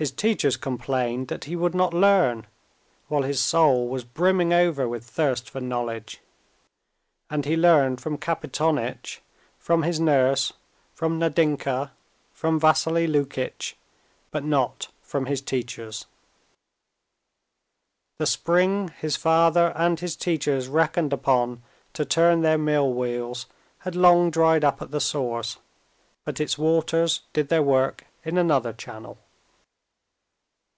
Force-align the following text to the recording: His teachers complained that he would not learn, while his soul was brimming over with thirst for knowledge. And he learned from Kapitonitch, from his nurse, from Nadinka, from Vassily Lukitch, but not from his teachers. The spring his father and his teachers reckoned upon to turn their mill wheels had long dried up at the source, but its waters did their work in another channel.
His 0.00 0.10
teachers 0.10 0.56
complained 0.56 1.28
that 1.28 1.44
he 1.44 1.54
would 1.54 1.74
not 1.74 1.92
learn, 1.92 2.46
while 3.08 3.20
his 3.20 3.38
soul 3.38 3.86
was 3.86 4.02
brimming 4.02 4.50
over 4.50 4.88
with 4.88 5.04
thirst 5.04 5.50
for 5.50 5.60
knowledge. 5.60 6.20
And 7.28 7.44
he 7.44 7.54
learned 7.54 8.00
from 8.00 8.16
Kapitonitch, 8.16 9.20
from 9.58 9.82
his 9.82 10.00
nurse, 10.00 10.54
from 10.94 11.18
Nadinka, 11.20 11.90
from 12.32 12.58
Vassily 12.58 13.06
Lukitch, 13.06 13.76
but 14.30 14.42
not 14.42 14.88
from 15.02 15.26
his 15.26 15.42
teachers. 15.42 16.06
The 18.16 18.24
spring 18.24 18.94
his 19.02 19.16
father 19.16 19.70
and 19.76 20.00
his 20.00 20.16
teachers 20.16 20.66
reckoned 20.66 21.12
upon 21.12 21.60
to 21.92 22.06
turn 22.06 22.40
their 22.40 22.56
mill 22.56 22.90
wheels 22.90 23.44
had 23.80 23.94
long 23.94 24.30
dried 24.30 24.64
up 24.64 24.80
at 24.80 24.92
the 24.92 24.98
source, 25.00 25.58
but 26.24 26.40
its 26.40 26.56
waters 26.56 27.20
did 27.34 27.50
their 27.50 27.62
work 27.62 28.06
in 28.24 28.38
another 28.38 28.72
channel. 28.72 29.18